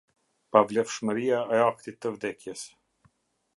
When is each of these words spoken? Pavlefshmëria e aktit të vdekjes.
Pavlefshmëria 0.55 1.43
e 1.57 1.61
aktit 1.67 2.01
të 2.07 2.15
vdekjes. 2.17 2.67